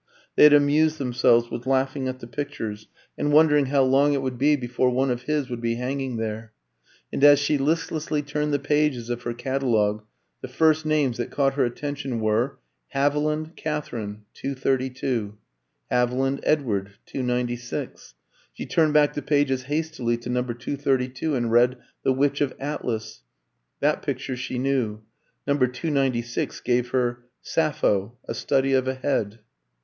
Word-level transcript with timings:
They 0.35 0.45
had 0.45 0.53
amused 0.53 0.97
themselves 0.97 1.51
with 1.51 1.67
laughing 1.67 2.07
at 2.07 2.21
the 2.21 2.25
pictures, 2.25 2.87
and 3.19 3.31
wondering 3.31 3.67
how 3.67 3.83
long 3.83 4.13
it 4.13 4.23
would 4.23 4.39
be 4.39 4.55
before 4.55 4.89
one 4.89 5.11
of 5.11 5.21
his 5.25 5.47
would 5.47 5.61
be 5.61 5.75
hanging 5.75 6.17
there. 6.17 6.53
And 7.13 7.23
as 7.23 7.37
she 7.37 7.59
listlessly 7.59 8.23
turned 8.23 8.51
the 8.51 8.57
pages 8.57 9.11
of 9.11 9.21
her 9.21 9.35
catalogue, 9.35 10.03
the 10.41 10.47
first 10.47 10.87
names 10.87 11.17
that 11.17 11.29
caught 11.29 11.53
her 11.53 11.65
attention 11.65 12.19
were, 12.19 12.57
"Haviland, 12.95 13.55
Katherine, 13.55 14.25
232"; 14.33 15.37
"Haviland, 15.91 16.39
Edward, 16.41 16.93
296." 17.05 18.15
She 18.53 18.65
turned 18.65 18.93
back 18.95 19.13
the 19.13 19.21
pages 19.21 19.61
hastily 19.65 20.17
to 20.17 20.29
No. 20.31 20.41
232 20.41 21.35
and 21.35 21.51
read, 21.51 21.77
"The 22.03 22.11
Witch 22.11 22.41
of 22.41 22.55
Atlas." 22.59 23.21
That 23.81 24.01
picture 24.01 24.35
she 24.35 24.57
knew. 24.57 25.01
No. 25.45 25.57
296 25.59 26.59
gave 26.61 26.89
her 26.89 27.25
"Sappho: 27.43 28.17
A 28.27 28.33
Study 28.33 28.73
of 28.73 28.87
a 28.87 28.95
Head." 28.95 29.37